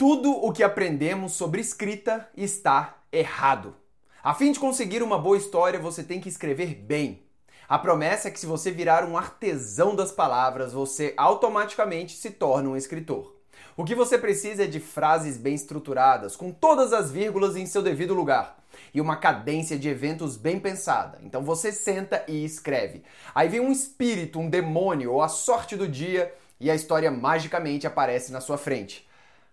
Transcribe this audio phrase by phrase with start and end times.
[0.00, 3.76] Tudo o que aprendemos sobre escrita está errado.
[4.24, 7.22] A fim de conseguir uma boa história, você tem que escrever bem.
[7.68, 12.70] A promessa é que se você virar um artesão das palavras, você automaticamente se torna
[12.70, 13.36] um escritor.
[13.76, 17.82] O que você precisa é de frases bem estruturadas, com todas as vírgulas em seu
[17.82, 18.58] devido lugar,
[18.94, 21.18] e uma cadência de eventos bem pensada.
[21.22, 23.02] Então você senta e escreve.
[23.34, 27.86] Aí vem um espírito, um demônio ou a sorte do dia e a história magicamente
[27.86, 29.09] aparece na sua frente.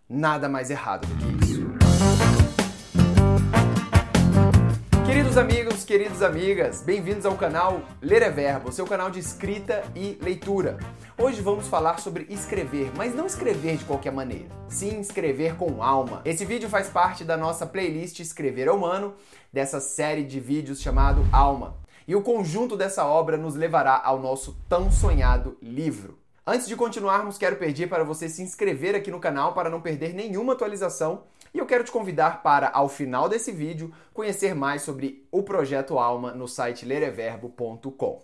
[0.09, 1.67] Nada mais errado do que isso.
[5.05, 10.17] Queridos amigos, queridas amigas, bem-vindos ao canal Ler é Verbo, seu canal de escrita e
[10.21, 10.77] leitura.
[11.17, 16.21] Hoje vamos falar sobre escrever, mas não escrever de qualquer maneira, sim escrever com alma.
[16.23, 19.13] Esse vídeo faz parte da nossa playlist Escrever é Humano,
[19.51, 21.75] dessa série de vídeos chamado Alma.
[22.07, 26.17] E o conjunto dessa obra nos levará ao nosso tão sonhado livro.
[26.49, 30.13] Antes de continuarmos, quero pedir para você se inscrever aqui no canal para não perder
[30.13, 35.27] nenhuma atualização e eu quero te convidar para, ao final desse vídeo, conhecer mais sobre
[35.29, 38.23] o Projeto Alma no site lereverbo.com.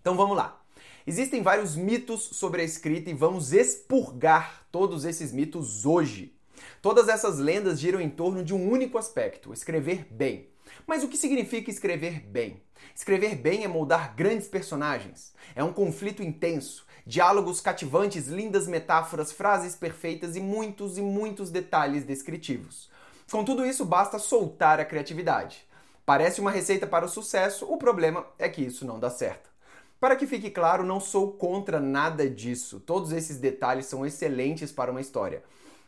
[0.00, 0.58] Então vamos lá.
[1.06, 6.34] Existem vários mitos sobre a escrita e vamos expurgar todos esses mitos hoje.
[6.80, 10.48] Todas essas lendas giram em torno de um único aspecto: escrever bem.
[10.86, 12.62] Mas o que significa escrever bem?
[12.94, 15.34] Escrever bem é moldar grandes personagens.
[15.54, 22.04] É um conflito intenso, diálogos cativantes, lindas metáforas, frases perfeitas e muitos e muitos detalhes
[22.04, 22.90] descritivos.
[23.30, 25.66] Com tudo isso, basta soltar a criatividade.
[26.06, 29.50] Parece uma receita para o sucesso, o problema é que isso não dá certo.
[29.98, 32.78] Para que fique claro, não sou contra nada disso.
[32.80, 35.42] Todos esses detalhes são excelentes para uma história.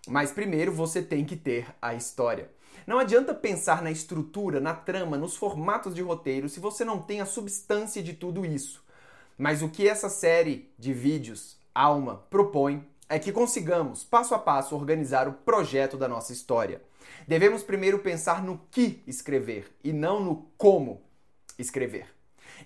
[0.08, 2.50] Mas primeiro você tem que ter a história.
[2.86, 7.20] Não adianta pensar na estrutura, na trama, nos formatos de roteiro se você não tem
[7.20, 8.85] a substância de tudo isso.
[9.38, 14.74] Mas o que essa série de vídeos Alma propõe é que consigamos, passo a passo,
[14.74, 16.80] organizar o projeto da nossa história.
[17.28, 21.02] Devemos primeiro pensar no que escrever e não no como
[21.58, 22.06] escrever.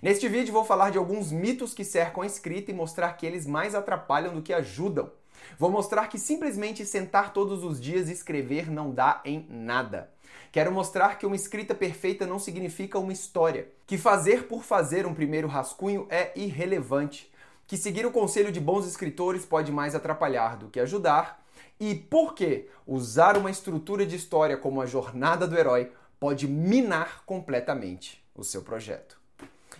[0.01, 3.45] Neste vídeo vou falar de alguns mitos que cercam a escrita e mostrar que eles
[3.45, 5.11] mais atrapalham do que ajudam.
[5.59, 10.09] Vou mostrar que simplesmente sentar todos os dias e escrever não dá em nada.
[10.51, 15.13] Quero mostrar que uma escrita perfeita não significa uma história, que fazer por fazer um
[15.13, 17.31] primeiro rascunho é irrelevante,
[17.65, 21.41] que seguir o conselho de bons escritores pode mais atrapalhar do que ajudar,
[21.79, 27.23] e por que usar uma estrutura de história como a jornada do herói pode minar
[27.25, 29.19] completamente o seu projeto.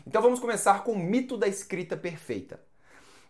[0.08, 2.60] Então vamos começar com o mito da escrita perfeita.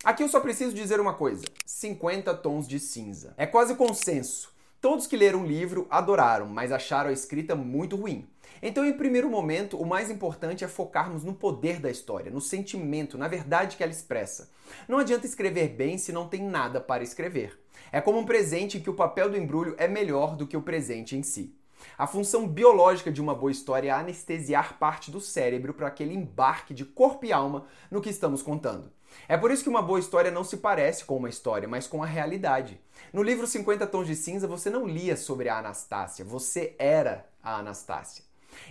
[0.04, 3.34] Aqui eu só preciso dizer uma coisa: 50 tons de cinza.
[3.38, 4.52] É quase consenso.
[4.82, 8.28] Todos que leram o livro adoraram, mas acharam a escrita muito ruim.
[8.64, 13.16] Então, em primeiro momento, o mais importante é focarmos no poder da história, no sentimento,
[13.16, 14.50] na verdade que ela expressa.
[14.88, 17.60] Não adianta escrever bem se não tem nada para escrever.
[17.92, 20.64] É como um presente em que o papel do embrulho é melhor do que o
[20.64, 21.56] presente em si.
[21.98, 26.74] A função biológica de uma boa história é anestesiar parte do cérebro para aquele embarque
[26.74, 28.92] de corpo e alma no que estamos contando.
[29.28, 32.02] É por isso que uma boa história não se parece com uma história, mas com
[32.02, 32.80] a realidade.
[33.12, 37.58] No livro 50 Tons de Cinza, você não lia sobre a Anastácia, você era a
[37.58, 38.24] Anastácia.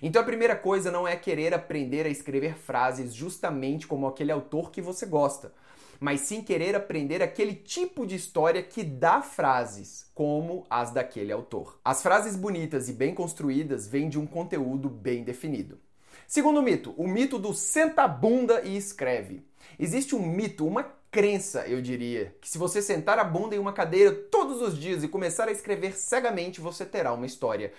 [0.02, 4.70] Então a primeira coisa não é querer aprender a escrever frases justamente como aquele autor
[4.70, 5.52] que você gosta
[6.00, 11.78] mas sim querer aprender aquele tipo de história que dá frases como as daquele autor.
[11.84, 15.78] As frases bonitas e bem construídas vêm de um conteúdo bem definido.
[16.26, 19.44] Segundo mito, o mito do senta bunda e escreve.
[19.78, 23.72] Existe um mito, uma crença, eu diria, que se você sentar a bunda em uma
[23.72, 27.72] cadeira todos os dias e começar a escrever cegamente, você terá uma história.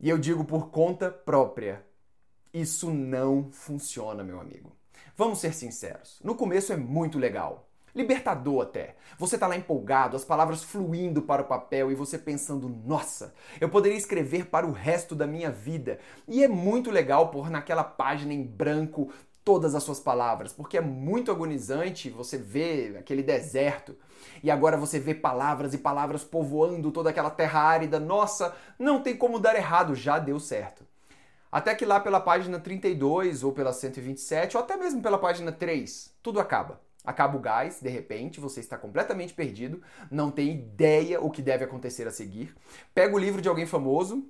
[0.00, 1.84] E eu digo por conta própria.
[2.52, 4.79] Isso não funciona, meu amigo.
[5.20, 6.18] Vamos ser sinceros.
[6.24, 7.68] No começo é muito legal.
[7.94, 8.96] Libertador até.
[9.18, 13.68] Você tá lá empolgado, as palavras fluindo para o papel e você pensando, nossa, eu
[13.68, 15.98] poderia escrever para o resto da minha vida.
[16.26, 19.12] E é muito legal pôr naquela página em branco
[19.44, 23.94] todas as suas palavras, porque é muito agonizante você ver aquele deserto
[24.42, 28.00] e agora você vê palavras e palavras povoando toda aquela terra árida.
[28.00, 30.89] Nossa, não tem como dar errado, já deu certo.
[31.50, 36.14] Até que lá pela página 32 ou pela 127 ou até mesmo pela página 3,
[36.22, 36.80] tudo acaba.
[37.04, 41.64] Acaba o gás, de repente, você está completamente perdido, não tem ideia o que deve
[41.64, 42.54] acontecer a seguir.
[42.94, 44.22] Pega o livro de alguém famoso,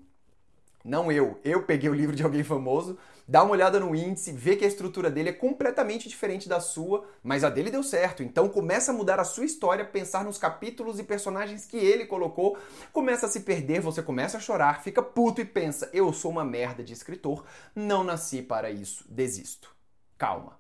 [0.84, 2.98] não eu, eu peguei o livro de alguém famoso,
[3.28, 7.04] dá uma olhada no índice, vê que a estrutura dele é completamente diferente da sua,
[7.22, 8.22] mas a dele deu certo.
[8.22, 12.58] Então começa a mudar a sua história, pensar nos capítulos e personagens que ele colocou,
[12.92, 16.44] começa a se perder, você começa a chorar, fica puto e pensa: eu sou uma
[16.44, 17.44] merda de escritor,
[17.74, 19.70] não nasci para isso, desisto.
[20.18, 20.58] Calma.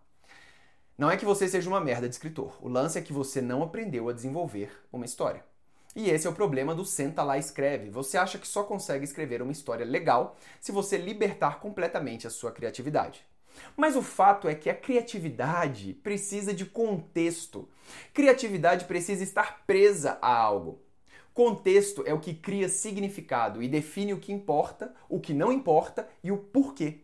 [0.96, 2.58] Não é que você seja uma merda de escritor.
[2.60, 5.42] O lance é que você não aprendeu a desenvolver uma história.
[5.94, 7.90] E esse é o problema do senta lá e escreve.
[7.90, 12.52] Você acha que só consegue escrever uma história legal se você libertar completamente a sua
[12.52, 13.24] criatividade.
[13.76, 17.68] Mas o fato é que a criatividade precisa de contexto.
[18.14, 20.80] Criatividade precisa estar presa a algo.
[21.34, 26.08] Contexto é o que cria significado e define o que importa, o que não importa
[26.22, 27.00] e o porquê.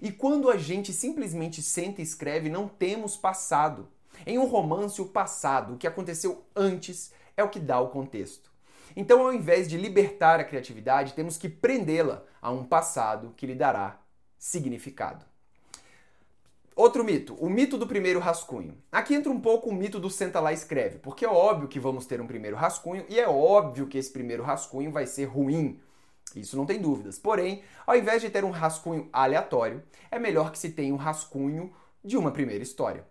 [0.00, 3.88] E quando a gente simplesmente senta e escreve, não temos passado.
[4.26, 8.50] Em um romance, o passado, o que aconteceu antes, é o que dá o contexto.
[8.94, 13.54] Então, ao invés de libertar a criatividade, temos que prendê-la a um passado que lhe
[13.54, 13.98] dará
[14.38, 15.24] significado.
[16.74, 18.76] Outro mito, o mito do primeiro rascunho.
[18.90, 21.78] Aqui entra um pouco o mito do senta lá e escreve, porque é óbvio que
[21.78, 25.78] vamos ter um primeiro rascunho e é óbvio que esse primeiro rascunho vai ser ruim.
[26.34, 27.18] Isso não tem dúvidas.
[27.18, 31.72] Porém, ao invés de ter um rascunho aleatório, é melhor que se tenha um rascunho
[32.02, 33.06] de uma primeira história.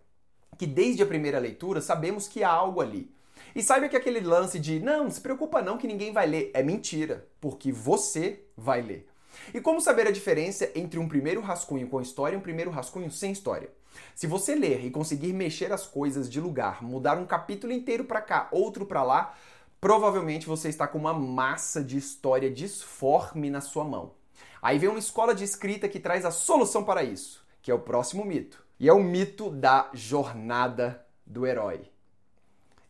[0.57, 3.13] Que desde a primeira leitura sabemos que há algo ali.
[3.55, 6.63] E saiba que aquele lance de não, se preocupa não que ninguém vai ler é
[6.63, 9.07] mentira, porque você vai ler.
[9.53, 13.11] E como saber a diferença entre um primeiro rascunho com história e um primeiro rascunho
[13.11, 13.69] sem história?
[14.15, 18.21] Se você ler e conseguir mexer as coisas de lugar, mudar um capítulo inteiro para
[18.21, 19.35] cá, outro para lá,
[19.79, 24.13] provavelmente você está com uma massa de história disforme na sua mão.
[24.61, 27.79] Aí vem uma escola de escrita que traz a solução para isso, que é o
[27.79, 28.63] próximo mito.
[28.79, 31.90] E é o mito da jornada do herói.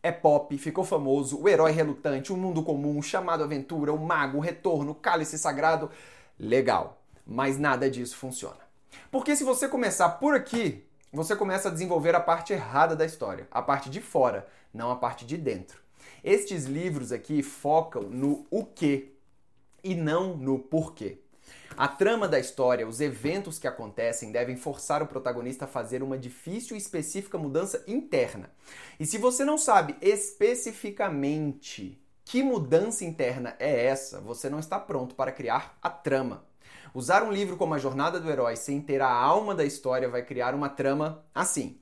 [0.02, 4.38] É pop, ficou famoso, o herói relutante, o mundo comum, o chamado aventura, o mago,
[4.38, 5.90] o retorno, o cálice sagrado.
[6.38, 8.60] Legal, mas nada disso funciona.
[9.10, 13.46] Porque se você começar por aqui, você começa a desenvolver a parte errada da história,
[13.50, 15.80] a parte de fora, não a parte de dentro.
[16.24, 19.12] Estes livros aqui focam no o que
[19.84, 21.21] e não no porquê.
[21.76, 26.18] A trama da história, os eventos que acontecem devem forçar o protagonista a fazer uma
[26.18, 28.50] difícil e específica mudança interna.
[29.00, 35.14] E se você não sabe especificamente que mudança interna é essa, você não está pronto
[35.14, 36.44] para criar a trama.
[36.94, 40.22] Usar um livro como A Jornada do Herói sem ter a alma da história vai
[40.22, 41.78] criar uma trama assim.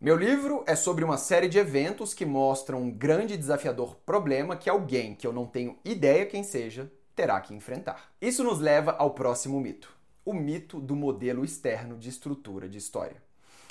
[0.00, 4.70] Meu livro é sobre uma série de eventos que mostram um grande desafiador problema que
[4.70, 8.12] alguém que eu não tenho ideia quem seja terá que enfrentar.
[8.20, 9.92] Isso nos leva ao próximo mito:
[10.24, 13.20] o mito do modelo externo de estrutura de história.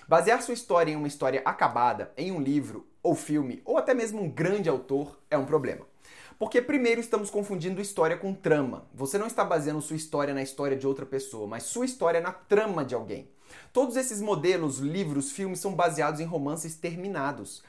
[0.05, 4.21] Basear sua história em uma história acabada, em um livro ou filme, ou até mesmo
[4.21, 5.85] um grande autor, é um problema.
[6.37, 8.85] Porque primeiro estamos confundindo história com trama.
[8.93, 12.33] Você não está baseando sua história na história de outra pessoa, mas sua história na
[12.33, 13.29] trama de alguém.
[13.71, 17.63] Todos esses modelos, livros, filmes são baseados em romances terminados.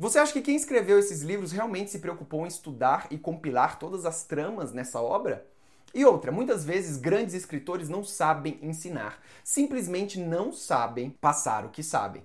[0.00, 4.06] Você acha que quem escreveu esses livros realmente se preocupou em estudar e compilar todas
[4.06, 5.44] as tramas nessa obra?
[5.92, 11.82] E outra, muitas vezes grandes escritores não sabem ensinar, simplesmente não sabem passar o que
[11.82, 12.22] sabem.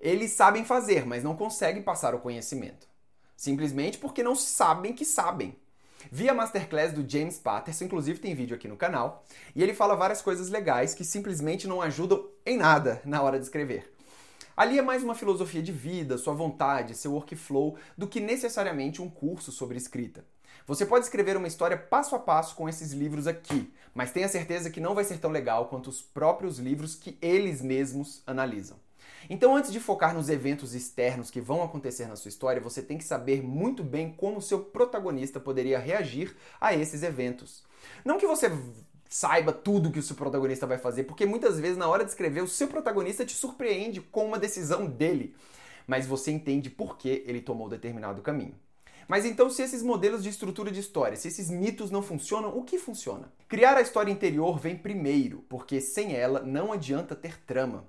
[0.00, 2.88] Eles sabem fazer, mas não conseguem passar o conhecimento.
[3.36, 5.54] Simplesmente porque não sabem que sabem.
[6.10, 9.94] Vi a masterclass do James Patterson, inclusive tem vídeo aqui no canal, e ele fala
[9.94, 13.93] várias coisas legais que simplesmente não ajudam em nada na hora de escrever.
[14.56, 19.10] Ali é mais uma filosofia de vida, sua vontade, seu workflow, do que necessariamente um
[19.10, 20.24] curso sobre escrita.
[20.64, 24.70] Você pode escrever uma história passo a passo com esses livros aqui, mas tenha certeza
[24.70, 28.78] que não vai ser tão legal quanto os próprios livros que eles mesmos analisam.
[29.28, 32.96] Então, antes de focar nos eventos externos que vão acontecer na sua história, você tem
[32.96, 37.64] que saber muito bem como seu protagonista poderia reagir a esses eventos.
[38.04, 38.48] Não que você
[39.14, 42.42] saiba tudo que o seu protagonista vai fazer, porque muitas vezes na hora de escrever
[42.42, 45.36] o seu protagonista te surpreende com uma decisão dele,
[45.86, 48.56] mas você entende por que ele tomou determinado caminho.
[49.06, 52.64] Mas então, se esses modelos de estrutura de história, se esses mitos não funcionam, o
[52.64, 53.32] que funciona?
[53.46, 57.88] Criar a história interior vem primeiro, porque sem ela não adianta ter trama.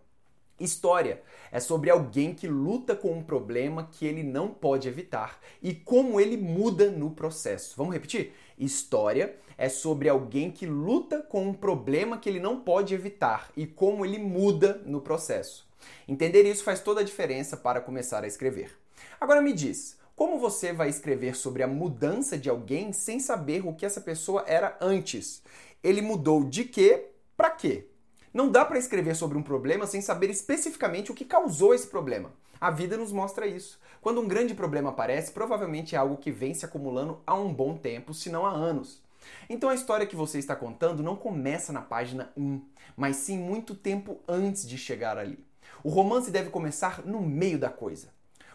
[0.60, 1.22] História
[1.52, 6.20] é sobre alguém que luta com um problema que ele não pode evitar e como
[6.20, 7.76] ele muda no processo.
[7.76, 8.34] Vamos repetir?
[8.58, 13.68] História é sobre alguém que luta com um problema que ele não pode evitar e
[13.68, 15.68] como ele muda no processo.
[16.08, 18.78] Entender isso faz toda a diferença para começar a escrever.
[19.20, 23.74] Agora me diz, como você vai escrever sobre a mudança de alguém sem saber o
[23.74, 25.44] que essa pessoa era antes?
[25.84, 27.90] Ele mudou de quê para quê?
[28.36, 32.34] Não dá para escrever sobre um problema sem saber especificamente o que causou esse problema.
[32.60, 33.80] A vida nos mostra isso.
[34.02, 37.78] Quando um grande problema aparece, provavelmente é algo que vem se acumulando há um bom
[37.78, 39.02] tempo, se não há anos.
[39.50, 42.62] Então a história que você está contando não começa na página 1,
[42.98, 45.40] mas sim muito tempo antes de chegar ali.
[45.82, 48.10] O romance deve começar no meio da coisa.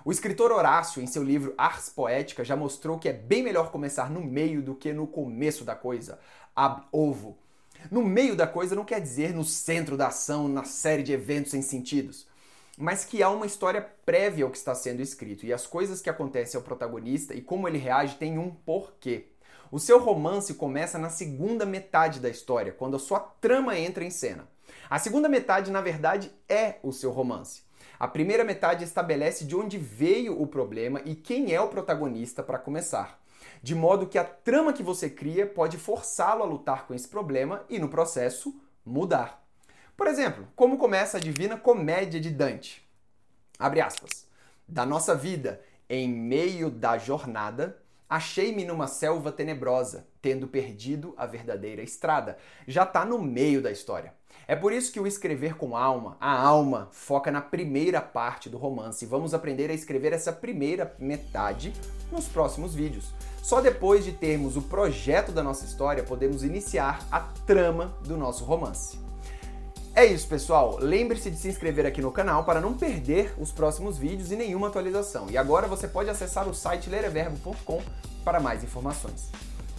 [0.04, 4.10] O escritor Horácio, em seu livro Ars Poética, já mostrou que é bem melhor começar
[4.10, 6.18] no meio do que no começo da coisa.
[6.54, 7.38] Ab ovo.
[7.88, 11.52] No meio da coisa não quer dizer no centro da ação, na série de eventos
[11.52, 12.26] sem sentidos.
[12.78, 16.08] mas que há uma história prévia ao que está sendo escrito e as coisas que
[16.08, 19.26] acontecem ao protagonista e como ele reage têm um porquê.
[19.70, 24.10] O seu romance começa na segunda metade da história, quando a sua trama entra em
[24.10, 24.48] cena.
[24.88, 27.62] A segunda metade, na verdade, é o seu romance.
[27.98, 32.58] A primeira metade estabelece de onde veio o problema e quem é o protagonista para
[32.58, 33.20] começar.
[33.62, 37.64] De modo que a trama que você cria pode forçá-lo a lutar com esse problema
[37.68, 39.44] e, no processo, mudar.
[39.96, 42.88] Por exemplo, como começa a Divina Comédia de Dante?
[43.58, 44.26] Abre aspas.
[44.66, 51.82] Da nossa vida, em meio da jornada, achei-me numa selva tenebrosa, tendo perdido a verdadeira
[51.82, 52.38] estrada.
[52.66, 54.14] Já está no meio da história.
[54.46, 58.58] É por isso que o escrever com alma, a alma, foca na primeira parte do
[58.58, 59.06] romance.
[59.06, 61.72] Vamos aprender a escrever essa primeira metade
[62.10, 63.12] nos próximos vídeos.
[63.42, 68.44] Só depois de termos o projeto da nossa história podemos iniciar a trama do nosso
[68.44, 68.98] romance.
[69.94, 70.78] É isso, pessoal.
[70.80, 74.68] Lembre-se de se inscrever aqui no canal para não perder os próximos vídeos e nenhuma
[74.68, 75.28] atualização.
[75.30, 77.82] E agora você pode acessar o site lereverbo.com
[78.24, 79.30] para mais informações.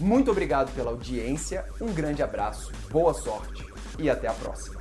[0.01, 3.63] Muito obrigado pela audiência, um grande abraço, boa sorte
[4.00, 4.79] e até a próxima.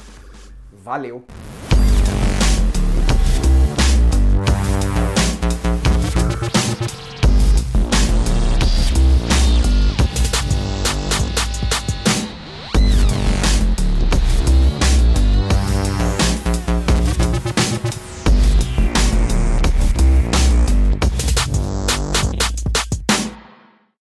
[0.73, 1.27] Valeu!